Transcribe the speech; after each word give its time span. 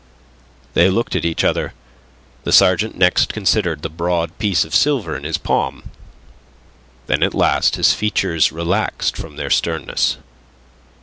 They 0.73 0.89
looked 0.89 1.15
at 1.15 1.25
each 1.25 1.43
other. 1.43 1.75
The 2.43 2.51
sergeant 2.51 2.97
next 2.97 3.31
considered 3.33 3.83
the 3.83 3.89
broad 3.91 4.35
piece 4.39 4.65
of 4.65 4.73
silver 4.73 5.15
in 5.15 5.25
his 5.25 5.37
palm. 5.37 5.91
Then 7.05 7.21
at 7.21 7.35
last 7.35 7.75
his 7.75 7.93
features 7.93 8.51
relaxed 8.51 9.15
from 9.15 9.35
their 9.35 9.51
sternness. 9.51 10.17